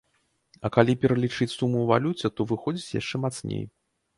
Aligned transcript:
А 0.69 0.71
калі 0.77 0.95
пералічыць 1.03 1.49
суму 1.57 1.77
ў 1.81 1.85
валюце, 1.91 2.27
то 2.35 2.41
выходзіць 2.53 2.95
яшчэ 3.01 3.25
мацней. 3.27 3.63